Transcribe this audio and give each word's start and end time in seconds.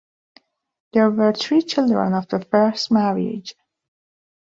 There 0.93 1.11
were 1.11 1.31
three 1.31 1.61
children 1.61 2.15
of 2.15 2.27
the 2.27 2.43
first 2.43 2.89
marriage. 2.89 3.53